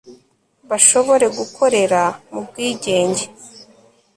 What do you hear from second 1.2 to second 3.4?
gukorera mu bwigenge